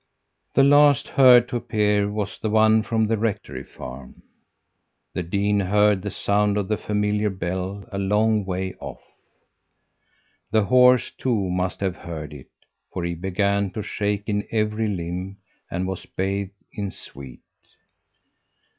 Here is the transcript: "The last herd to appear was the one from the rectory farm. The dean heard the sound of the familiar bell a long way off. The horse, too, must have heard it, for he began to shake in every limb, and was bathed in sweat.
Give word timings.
"The 0.55 0.63
last 0.63 1.09
herd 1.09 1.47
to 1.49 1.57
appear 1.57 2.09
was 2.09 2.39
the 2.39 2.49
one 2.49 2.81
from 2.81 3.05
the 3.05 3.19
rectory 3.19 3.63
farm. 3.63 4.23
The 5.13 5.21
dean 5.21 5.59
heard 5.59 6.01
the 6.01 6.09
sound 6.09 6.57
of 6.57 6.67
the 6.67 6.77
familiar 6.79 7.29
bell 7.29 7.87
a 7.91 7.99
long 7.99 8.43
way 8.43 8.73
off. 8.79 9.03
The 10.49 10.63
horse, 10.65 11.11
too, 11.11 11.51
must 11.51 11.81
have 11.81 11.97
heard 11.97 12.33
it, 12.33 12.49
for 12.91 13.03
he 13.03 13.13
began 13.13 13.69
to 13.73 13.83
shake 13.83 14.23
in 14.27 14.47
every 14.49 14.87
limb, 14.87 15.37
and 15.69 15.87
was 15.87 16.07
bathed 16.07 16.63
in 16.73 16.89
sweat. 16.89 17.37